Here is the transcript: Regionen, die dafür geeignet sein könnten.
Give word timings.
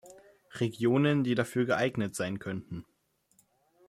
Regionen, 0.59 1.23
die 1.23 1.35
dafür 1.35 1.65
geeignet 1.67 2.15
sein 2.15 2.39
könnten. 2.39 2.85